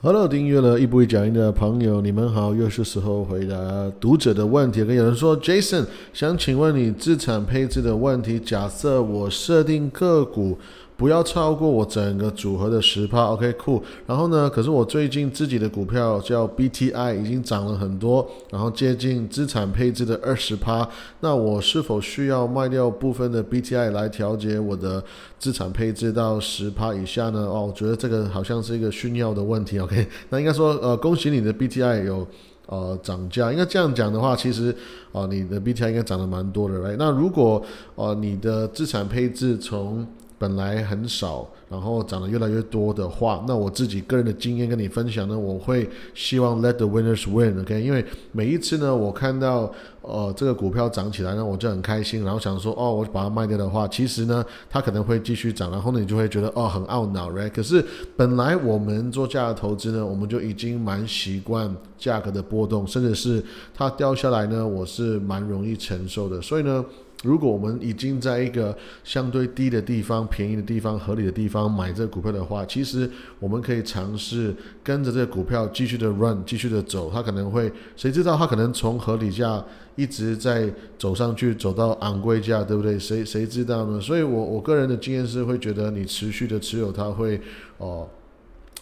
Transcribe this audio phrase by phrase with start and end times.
[0.00, 3.56] Hello，订阅了一步一讲音的朋友，你们好，又是时候回答
[3.98, 4.84] 读者的问题。
[4.84, 8.38] 跟有人说，Jason 想请问你资产配置的问题。
[8.38, 10.56] 假设我设定个股。
[10.98, 13.80] 不要超过我整个组合的十趴，OK，cool。
[14.04, 20.86] 然后呢，可是我最近自己的股票叫 BTI 已经涨了很多，然后接近资产配置的二十趴。
[21.20, 25.00] 那我是否需要卖掉部分的 BTI 来调节我的
[25.38, 27.46] 资产配置到十趴以下呢？
[27.46, 30.04] 哦，我觉得这个好像是一个炫耀的问题，OK。
[30.30, 32.26] 那应该说，呃，恭喜你的 BTI 有
[32.66, 33.52] 呃涨价。
[33.52, 34.74] 应该这样讲的话，其实
[35.12, 36.96] 啊，你的 BTI 应该涨得蛮多的，right？
[36.98, 37.62] 那如果
[37.94, 40.04] 呃你的资产配置从
[40.38, 47.82] 本来很少，然后涨得越来越多的话，那我自己个人的经验跟你分享呢，我会希望 let the winners win，OK？
[47.82, 49.70] 因为每一次呢，我看到
[50.00, 57.50] 呃这个股票涨起来呢，我就很开心，然后想说哦，我把它卖掉的话，其实呢它可能会继续涨，然后呢你就会觉得哦很懊恼，right？
[57.50, 57.84] 可是
[58.16, 63.42] 本来我们做价格投资呢，我们就已经蛮习惯价格的波动，甚至是
[63.74, 66.84] 它掉下来呢，我是蛮容易承受的，所以呢。
[67.24, 77.10] 如果我们已经在一个相对低的地方、便宜的地方、合理的地方买这个股票的话，其实我们可以尝试跟着这个股票继续的 run、继续的走。
[77.12, 79.64] 它可能会，谁知道它可能从合理价
[79.96, 82.96] 一直在走上去，走到昂贵价，对不对？
[82.96, 84.00] 谁谁知道呢？
[84.00, 87.40] 所以我我个人的经验是会觉得，你持续的持有它会
[87.78, 88.08] 哦。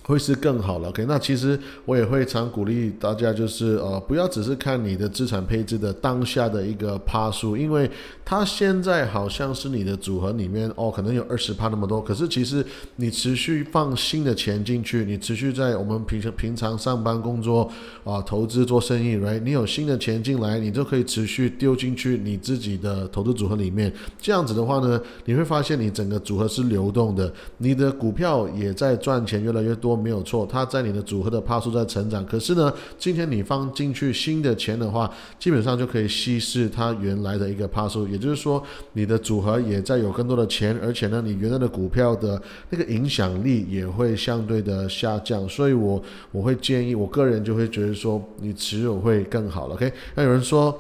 [0.07, 1.05] 会是更好了，OK？
[1.09, 7.91] 那其实我也会常鼓励大家，就是呃，不要只是看你的资产配置的当下的一个趴数，因为
[8.25, 17.69] 它现在好像是你的组合里面哦，可能有二十趴那么多，可是其实你持续放新的钱进去，你持续在我们平常平常上班工作
[18.05, 19.41] 啊，投资做生意，right？
[19.41, 29.96] 你有新的钱进来，你就可以持续丢进去你自己的投资组合里面，这样子的话呢，你会发现你整个组合是流动的，你的股票也在赚钱越来越多。
[29.97, 32.25] 没有错，它在你的组合的帕数在成长。
[32.27, 38.07] 可是呢，今天你放进去新的钱的话，基本上就可以稀释它原来的一个帕数。
[38.07, 38.63] 也就是说，
[38.93, 45.49] 你的组合也在有更多的钱，而且呢，你原来的股票的那个影响力也会相对的下降。
[45.49, 49.75] 所以我我会建议，我个人就会觉得说，你持有会更好了。
[49.75, 49.93] OK？
[50.15, 50.77] 那有人说，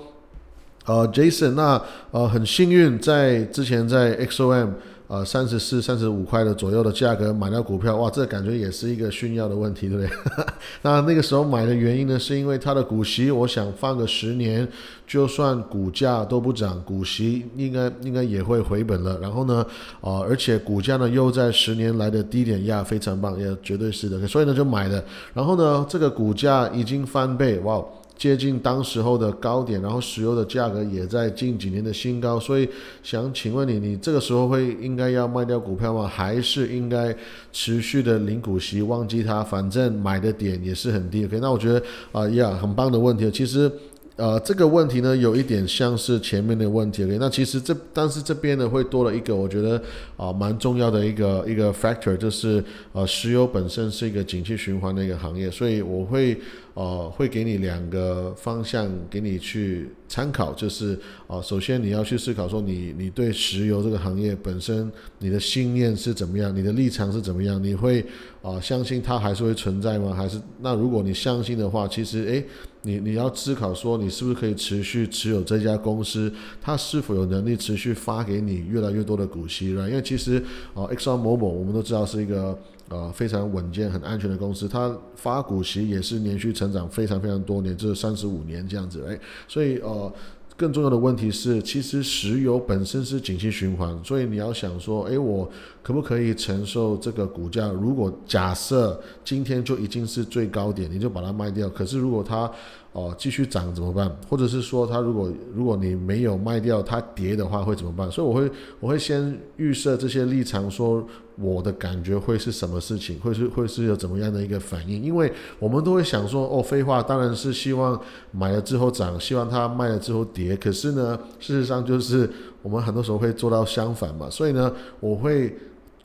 [0.85, 1.81] 呃，Jason，那
[2.11, 4.71] 呃很幸运在之前在 XOM。
[5.09, 10.11] 呃，三十四、三十五块的左右的价格买到股票，哇，这感觉也是一个炫耀的问题，对不对？
[10.83, 14.67] 那那个时候买的原因呢，是因为它的股息，我想放个十年，
[15.07, 19.17] 就算股价都不涨，股息应该应该也会回本了。
[19.21, 19.65] 然后呢，
[20.01, 25.05] 啊，而且股价呢又在十年来的低点压，非常棒，也绝对是的，所以呢就买了。
[25.33, 27.81] 然后呢，这个股价已经翻倍，哇！
[28.17, 32.69] 接近当时候的高点，然后石油的价格也在近几年的新高，所以
[33.03, 36.07] 想请问你，你这个时候会应该要卖掉股票吗？
[36.07, 37.15] 还是应该
[37.53, 41.25] 持续的领股息，忘记它，反正买的点也是很低。
[41.27, 41.83] OK，那我觉得
[42.13, 43.31] 啊，呀，很棒的问题。
[43.31, 43.71] 其实。
[44.17, 47.05] 呃，这个问题呢，有一点像是前面的问题。
[47.21, 49.79] 那其实这，但是这边呢，会多了一个，我觉得
[50.17, 56.35] 啊，蛮重要的一个一个 factor，就是呃，石油本身是一个景气循环的一个行业，所以我会
[56.73, 68.03] 呃，会给你两个方向给你去参考，就是啊，首先你要去思考说，你你对石油这个行业本身你的信念是怎么样，你的立场是怎么样，你会
[68.41, 70.15] 啊，相信它还是会存在吗？
[70.15, 72.43] 还是那如果你相信的话，其实诶。
[72.87, 76.33] 你你要思考说，你是不是可以持续持有这家公司？
[76.63, 79.89] 它是否有能力持续发给你越来越多的股息了？
[79.91, 80.39] 因为其实
[80.73, 82.57] 啊，Exxon Mobil 我们都知道是一个
[82.89, 89.05] 呃非常稳健、很安全的公司，它发股息也是连续成长非常非常多年，就是三十五年这样子。
[89.09, 90.13] 哎，所以呃。
[90.57, 95.47] 更重要的问题是，其实石油本身是景气循环，所以你要想说，诶，我
[95.83, 97.69] 可不可以承受这个股价？
[97.69, 101.69] 如果假设今天就已经是最高点，你就把它卖掉。
[101.69, 102.51] 可是如果它
[102.97, 104.11] 哦继续涨怎么办？
[104.29, 108.11] 或者是说，它如果如果你没有卖掉，它跌的话会怎么办？
[108.11, 111.07] 所以我会我会先预设这些立场说。
[111.39, 113.21] 我的感觉会是什么事情？
[113.21, 115.03] 会是会是有怎么样的一个反应？
[115.03, 118.01] 因为我们都会想说，哦，废话，当然是希望
[118.31, 120.57] 买了之后涨，希望它卖了之后跌。
[120.57, 122.27] 可是呢，事实上就是
[122.63, 124.31] 我们很多时候会做到相反嘛。
[124.31, 125.55] 所以呢，我会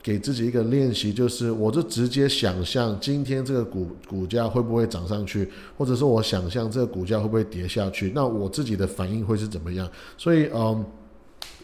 [0.02, 9.88] 给自己一个练习，就是我就直接想象今天这个股股价会不会涨上去，或者是我想象这个股价会不会跌下去，那我自己的反应会是怎么样？
[10.18, 10.84] 所以，嗯。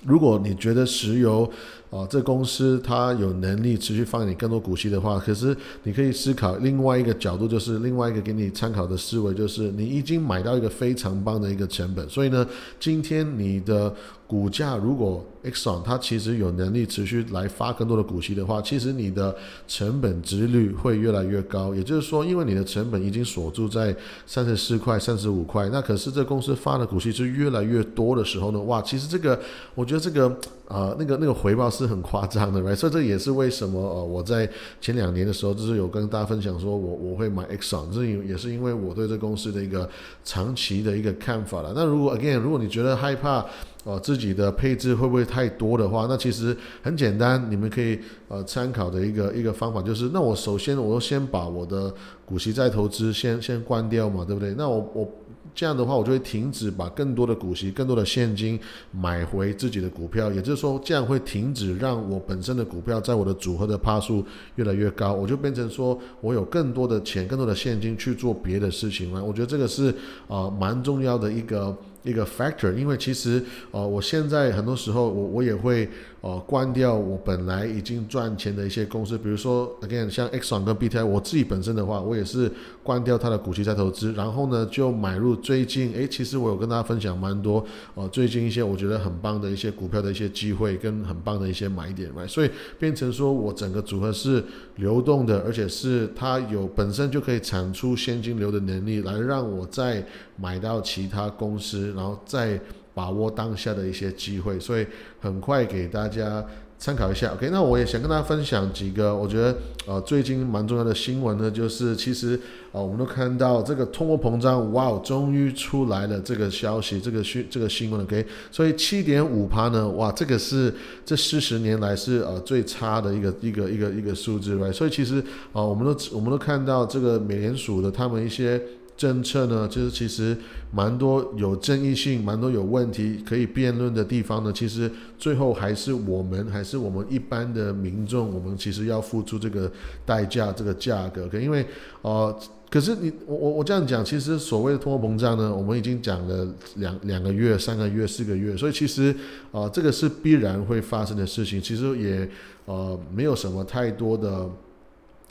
[0.04, 1.50] 如果你觉得石油
[1.90, 12.46] 啊，这公司它有能力持续放你更多股息的话，可是你可以思考另外一个角度，就是另外一个给你参考的思维，就是你已经买到一个非常棒的一个成本，所以呢，
[12.78, 13.94] 今天你的。
[14.28, 19.34] 股价如果 Exxon 它其实有能力持续来发更多的股息的话，其实你的
[19.66, 21.74] 成本值率会越来越高。
[21.74, 23.96] 也就是说，因为你的成本已经锁住在
[24.26, 29.40] 三十四块、三十五块，那可是这公司发的股息是越来越多的时候呢，哇，其实这个
[29.74, 32.74] 我觉得这个呃那个那个回报是很夸张的，right？
[32.74, 34.48] 所以这也是为什么呃我在
[34.80, 39.88] 前两年的时候就是有跟大家分享说我我会买 Exxon，这也是因为我对这公司的一个
[40.24, 41.72] 长期的一个看法了。
[41.74, 43.44] 那如果 again 如果你觉得害怕，
[43.84, 51.94] 哦，自己的配置会不会太多的话，那其实很简单，你们可以呃参考的一个一个方法就是，那我首先我先把我的
[52.26, 54.54] 股息再投资先先关掉嘛，对不对？
[54.58, 55.10] 那我我
[55.54, 58.58] 这样的话，我就会停止把更多的股息、更多的现金
[58.92, 64.24] 买回自己的股票，也就是说，这样会停止让我本身的股票在我的组合的趴数
[64.56, 69.22] 越来越高，我就变成说我有更多的钱、更多的现金去做别的事情了。
[69.22, 69.94] 我觉得这个是
[70.28, 71.76] 啊蛮重要的一个。
[72.02, 75.88] 一个 factor，因为其实呃，我现在很多时候我我也会
[76.20, 82.50] 呃关掉我本来已经赚钱的一些公司，比如说 again 像 Exxon 跟 BTI，我自己本身的话，我也是
[82.82, 87.64] 关掉它的股息再投资，然后呢就买入最近诶，其实我有跟大家分享蛮多
[87.94, 94.42] 呃最近一些我觉得很棒的一些股票的一些机会跟很棒的一些买点，所以变成说我整个组合是
[94.76, 100.04] 流动的，而且是它有本身就可以产出现金流的能力，来让我在
[100.36, 101.87] 买到其他公司。
[101.94, 102.60] 然后再
[102.94, 104.86] 把握当下的一些机会，所以
[105.20, 106.44] 很快给大家
[106.80, 107.32] 参考一下。
[107.32, 109.56] OK，那我也想跟大家分享几个我觉得
[109.86, 112.38] 呃最近蛮重要的新闻呢，就是其实
[112.72, 120.74] 呃我们都看到这个通货膨胀，哇，终于出来了这个消息，这个讯这个新闻 OK，所以七点五趴呢，哇，这个是
[121.04, 124.72] 这四十年来是呃最差的一个一个一个一个数字，right？
[124.72, 128.60] 所以其实啊我们都我们都看到这个美联储的他们一些。
[128.98, 130.36] 政策呢，就是其实
[130.72, 134.52] 蛮多有争议性、蛮多有问题可以辩论的地方呢。
[134.52, 139.70] 其实最后还是我们，还是我们一般的民众，我们其实要付出这个
[140.04, 141.28] 代价、这个价格。
[141.28, 141.64] 可因为
[142.02, 142.36] 呃，
[142.68, 149.14] 可是你我我我这样讲，其实所谓的通货膨胀呢，我们已经讲了两两个月、三个月、四个月，所以其实
[149.52, 151.62] 啊，这个是必然会发生的事情。
[151.62, 152.28] 其实也
[152.64, 154.50] 呃，没有什么太多的。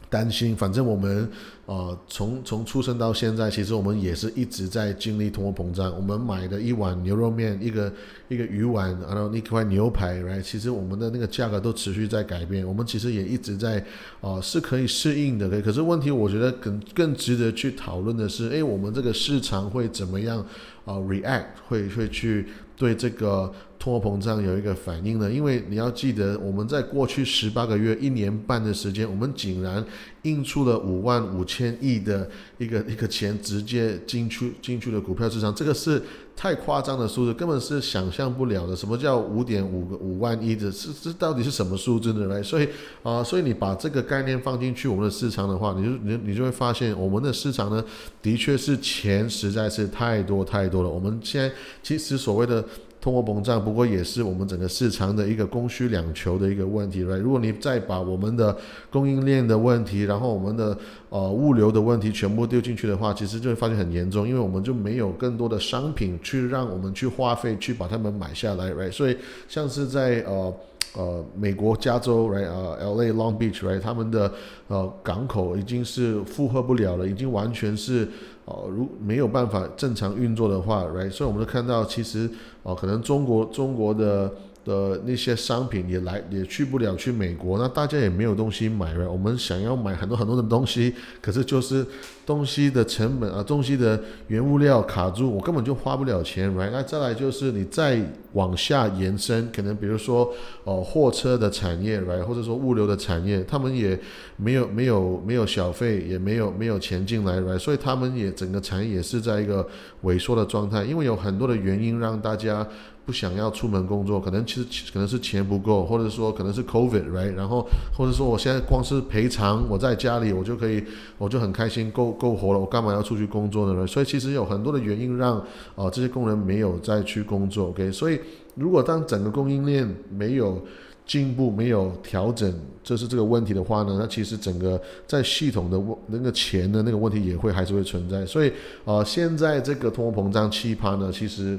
[0.09, 1.29] 担心，反正我们
[1.65, 5.93] 呃从从出生到现在，其实我们也是一直在经历通货膨胀。
[5.95, 7.91] 我们买的一碗牛肉面，一个
[8.29, 10.41] 一个鱼丸，然后一块牛排，right？
[10.41, 12.65] 其实我们的那个价格都持续在改变。
[12.65, 13.83] 我们其实也一直在
[14.21, 20.39] 呃是可以适应的，可是问题我觉得更更值得去讨论的是，哎，我们这个市场会怎么样
[20.85, 23.53] 啊？react 会会去对这个。
[23.79, 29.83] 通货膨胀有一个反应呢，因为你要记得，我们在过去十八个月、一年半的时间，我们竟然
[30.23, 36.01] 印出了五万五千亿的一个一个钱，直接进去进去了股票市场，这个是
[36.35, 38.75] 太夸张的数字，根本是想象不了的。
[38.75, 40.71] 什么叫五点五个五万亿的？
[40.71, 42.25] 是这到底是什么数字呢？
[42.25, 42.67] 来，所以
[43.03, 47.83] 啊，所以你把这个概念放进去我们的市场的话，你就你你就会发现，我们的市场呢，
[48.21, 50.89] 的确是钱实在是太多太多了。
[50.89, 51.51] 我们现在
[51.83, 52.65] 其实所谓的。
[53.07, 58.53] 通货膨胀，不过也是我们整个市场的一个供需两求的一个问题了如果你再把我们的
[58.91, 60.77] 供应链的问题，然后我们的
[61.07, 68.91] 呃物流的问题全部丢进去的话，其实就会发现很严重，因为我们就没有更多的商品去让我们去花费去把它们买下来，right？
[68.91, 69.15] 所以
[69.47, 70.53] 像是在呃。
[70.95, 74.31] 呃，美国加州，right，呃，L A Long Beach，right，他们的
[74.67, 78.07] 呃港口已经是负荷不了了，已经完全是
[78.47, 82.27] 哦如没有办法正常运作的话，right，所以我们都看到，其实
[82.63, 84.33] 哦，可能中国中国的。
[84.67, 89.09] 的那些商品也来也去不了去美国，那大家也没有东西买，right？。
[89.09, 91.87] 我们想要买很多很多的东西，可是就是
[92.25, 96.69] 东西的成本啊，东西的原物料卡住，我根本就花不了钱，right？
[96.69, 97.97] 那再来就是你再
[98.37, 100.31] 往下延伸，可能比如说
[100.63, 103.99] 哦货车的产业来或者说物流的产业，他们也
[104.37, 109.67] 没有没有没有小费，也没有没有钱进来来所以他们也整个产业也是在一个
[110.03, 112.65] 萎缩的状态，因为有很多的原因让大家。
[113.07, 117.33] 不想要出门工作，可能其实可能是钱不够，或者说可能是 COVID，right？
[117.35, 117.65] 然后
[117.97, 120.83] 或者说我现在光是赔偿，我在家里我就可以，
[121.17, 123.87] 我就很开心，够够活了，我干嘛要出去工作呢？
[123.87, 125.37] 所以其实有很多的原因让
[125.77, 127.69] 啊这些工人没有再去工作。
[127.69, 128.19] OK，所以
[128.55, 130.61] 如果当整个供应链没有
[131.05, 132.53] 进步、没有调整，
[132.83, 138.25] 这是这个问题的话呢，那其实整个在系统的那个钱的那个问题也会还是会存在。
[138.25, 138.51] 所以
[138.85, 141.57] 啊，现在这个通货膨胀奇葩呢，其实。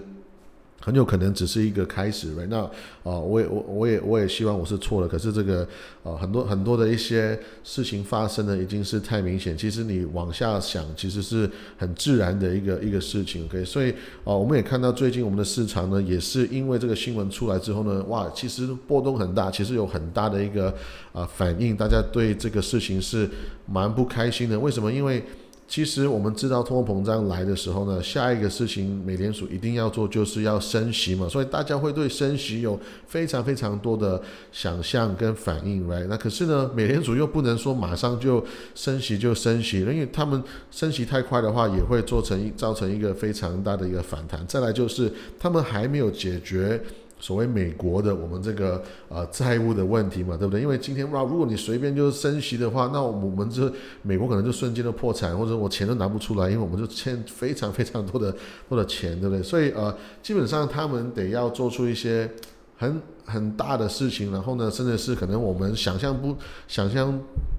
[0.89, 2.47] 很有可能只是一个开始，right？
[2.49, 2.61] 那
[3.05, 5.69] 啊，我也我我也我也希望我是错了，可是这个
[6.03, 13.63] 呃很多很多的一些事情发生的已经是太明显，其实你往下想，其实是很自然的一个一个事情，OK？
[13.67, 13.91] 所以
[14.25, 20.75] 啊，我们也看到最近我们的市场呢，也是因为这个新闻出来之后呢，哇，其实波动很大，其实有很大的一个
[21.13, 23.29] 啊反应，大家对这个事情是
[23.67, 24.91] 蛮不开心的，为什么？
[24.91, 25.23] 因为
[25.69, 34.21] 其实我们知道通货膨胀来的时候呢，下一个事情美联储一定要做就是要升息嘛，所以大家会对升息有非常非常多的
[34.51, 36.07] 想象跟反应，right？
[36.09, 38.43] 那可是呢，美联储又不能说马上就
[38.75, 44.43] 升息就升息了，因为他们升息太快的话，也会做成造成一个非常大的一个反弹。
[44.47, 46.83] 再来就是他们还没有解决。
[47.21, 50.61] 所谓美国的我们这个呃债务的问题嘛，对不对？
[50.61, 53.71] 因为今天哇，如果你随便就是升息的话，那我们这
[54.03, 58.35] 美国可能就瞬间的破产，或者我钱都拿不出来，因为我们就欠非常非常多的
[58.69, 59.43] 多的钱，对不对？
[59.43, 62.31] 所以呃，基本上他们得要做出一些
[62.77, 66.37] 很很大的事情，然后呢，甚至是可能我们想象不
[66.69, 67.19] 想象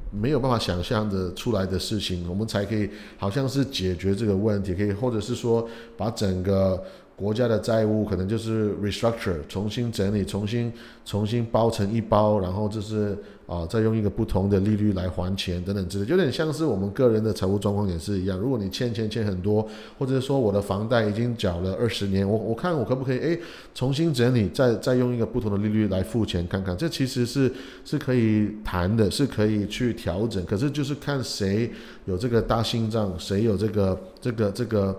[0.09, 6.81] 没有办法想象的出来的事情，我们才可以好像是解决这个问题，可以或者是说把整个。
[7.19, 10.71] 国家的债务可能就是 restructure，重新整理，重新
[11.03, 18.39] 重新包成一包，然后就是啊，再用一个不同的利率来还钱等等之类，有点像是我们个人的财务状况也是一样。
[18.39, 23.39] 如果你欠钱欠很多，或者说我的房贷已经缴了二十年，我我看我可不可以诶
[23.75, 27.51] 重新整理，再再用一个不同的利率来付钱看看，这其实是
[27.83, 30.45] 是可以谈的，是可以去调整。
[30.45, 31.69] 可是就是看谁
[32.05, 34.97] 有这个大心脏，谁有这个这个这个。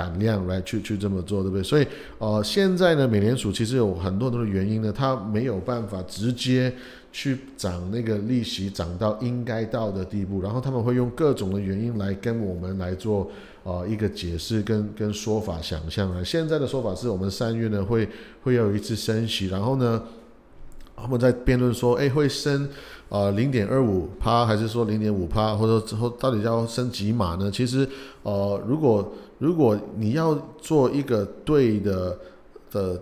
[0.00, 1.62] 胆量来去去这么做，对不对？
[1.62, 6.72] 所以，呃，现在呢，美联储其实有很多很多的原因呢，它没有办法直接
[7.12, 13.30] 去涨那个利息，涨到应该到的地步，然后他们会用各种的原因来跟我们来做
[13.64, 16.24] 呃一个解释跟跟说法想象啊。
[16.24, 18.08] 现在的说法是我们三月呢会
[18.42, 20.02] 会有一次升息，然后呢，
[21.02, 22.68] 他们在辩论说，哎，会升
[23.08, 27.50] 呃零点二五帕，还是说零点五帕，或者之后到底要升几码呢？
[27.50, 27.88] 其实，
[28.22, 32.18] 呃，如果如果你要做一个对的
[32.70, 33.00] 的。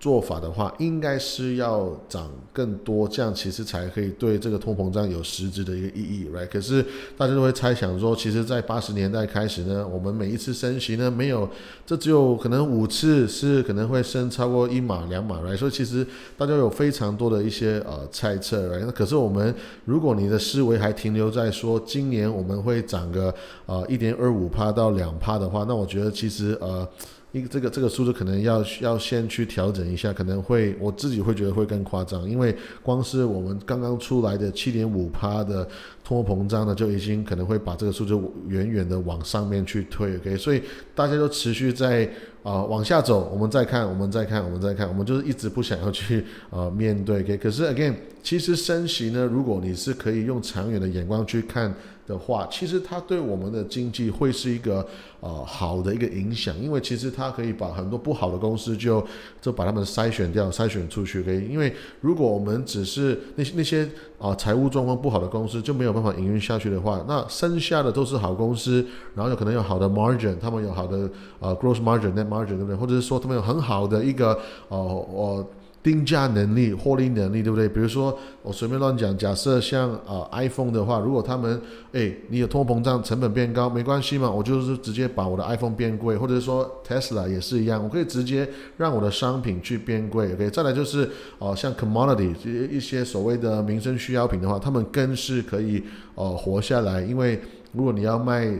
[0.00, 6.84] 做法的话，应该是要涨更多，这样其实才可以对这个通膨胀有实质的一个意义来可是
[7.16, 11.48] 大家都会猜想说，其实，在八十年代开始呢，我们每一次升息呢，没有，
[11.84, 15.56] 这只有可能五次是可能会升超过一码两码，right？
[15.56, 19.52] 所以其实大家有非常多的一些呃猜测来那可是我们，
[19.84, 23.34] 如果你的思维还停留在说今年我们会涨个
[23.66, 26.88] 呃一点二五帕到两帕的话，那我觉得其实呃。
[27.32, 35.68] 一个这个这个数字可能要要先去调整一下，可能会我自己会觉得会更夸张，因为光是我们刚刚出来的七点五趴的
[36.02, 40.62] 通货膨胀呢，就已经可能会把这个数字远远的往上面去推，OK，所以
[40.94, 42.10] 大家都持续在
[42.48, 51.74] 啊往下走，我们再看，我们再看，我们再看，我们就是一直不想要去啊面对，OK，可是 again，其实升息呢，如果你是可以用长远的眼光去看。
[52.08, 54.88] 的话，其实它对我们的经济会是一个
[55.20, 59.06] 呃好的一个影响，因为其实它可以把很多不好的公司就
[59.42, 61.22] 就把他们筛选掉，筛选出去。
[61.22, 63.86] 可以，因为如果我们只是那些那些
[64.18, 68.84] 啊财务状况不好的公司就没有办法营运下去的话，那剩下的都是好公司，
[69.14, 71.08] 然后有可能有好的 margin，他们有好的
[71.40, 72.76] 啊 gross margin、net margin，对不对？
[72.76, 75.46] 或者是说他们有很好的一个呃呃。
[75.82, 77.68] 定价能力、获利能力，对不对？
[77.68, 81.60] 比如说，我随便乱讲，假设像啊 iPhone 的话，如果他们，
[81.92, 90.32] 哎，你有通货膨胀，成本变高，没关系嘛，我就是直接把我的 iPhone 变贵，或者说 Tesla 也是一样，我可以直接让我的商品去变贵。
[90.34, 91.08] OK，再来就是
[91.38, 95.82] 哦，像 commodity 这些一些所谓的民生需要品的话，他们更是可以
[96.16, 97.40] 呃活下来，因为
[97.72, 98.52] 如果你要卖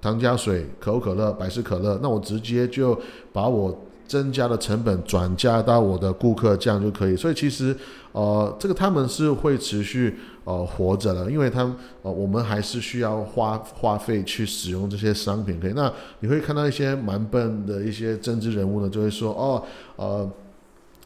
[0.00, 2.98] 糖加水、可口可乐、百事可乐，那我直接就
[3.32, 7.14] 把我增加的成本转嫁到我的顾客，这样就可以。
[7.14, 7.76] 所以其实，
[8.12, 15.60] 呃，这个他们是会持续呃活着的，因为他们呃我们还是需要花花费去使用这些商品。
[15.60, 19.62] 可以，那你会看到一些蛮笨的一些政治人物呢，就会说哦，
[19.96, 20.28] 呃，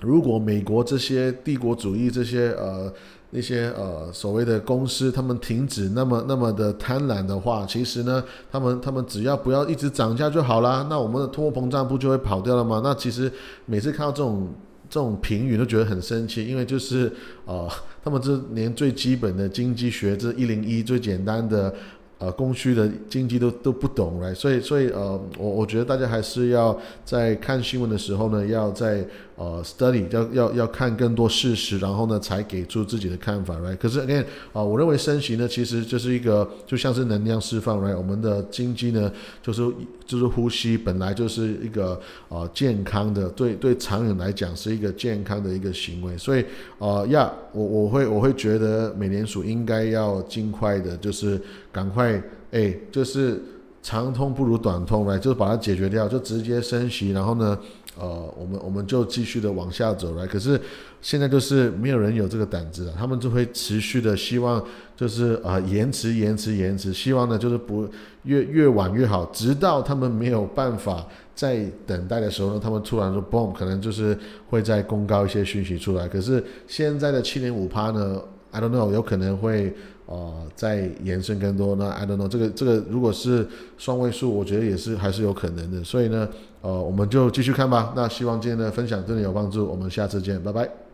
[0.01, 2.91] 如果美国这些帝国主义这些呃。
[3.35, 10.87] 那些呃所谓的公司，他们停止那么那么的贪婪的话，其实呢，他们他们只要不要一直涨价就好啦。
[10.91, 12.83] 那我们的通货膨胀不就会跑掉了吗？
[12.85, 13.33] 那其实
[13.65, 14.49] 每次看到这种
[14.91, 17.11] 这种评语都觉得很生气，因为就是
[17.47, 17.69] 呃，
[18.05, 21.75] 他们这连最基本的经济学这一零一最简单的。
[22.19, 29.05] 呃，供需的经济都都不懂，来，所以所以呃，我我觉得大家还是要在看新闻的时候呢，要在
[29.37, 33.77] 呃 study，要要要看更多事实，然后呢才给出自己的看法，right？
[33.77, 37.97] 可是 again 啊，我认为升息呢，其实就是一个就像是能量释放，right？
[37.97, 39.11] 我们的经济呢，
[39.43, 39.63] 就是
[40.05, 41.99] 就是呼吸本来就是一个
[42.29, 46.45] 呃健康的，对对长远来讲是一个健康的一个行为，所以
[46.79, 51.41] 呃呀，我我会我会觉得美联储应该要尽快的，就是
[51.73, 53.43] 赶快哎，就是
[53.83, 57.59] 长痛不如短痛来，就是把它解决掉，就直接升息，然后呢？
[57.99, 60.59] 呃，我们我们就继续的往下走来，可是
[61.03, 64.65] 现在就是没有人有这个胆子了，他们就会持续的希望，
[64.97, 67.87] 就是啊延迟延迟延迟，希望呢就是不
[68.23, 74.19] 越越晚越好，直到他们没有办法再等待的时候呢，他们突然说 boom，可能就是
[74.49, 76.09] 会再公告一些讯息出来。
[76.09, 79.75] 可是现在的七点五趴呢，I don't know，有可能会。
[80.07, 83.47] 呃，再延伸更多，那 I don't know，这个这个如果是
[83.79, 85.83] 双位数，我觉得也是还是有可能的。
[85.85, 86.29] 所以呢，
[86.61, 87.93] 呃，我们就继续看吧。
[87.97, 90.92] 那希望今天的分享对你有帮助，我们下次见，拜拜。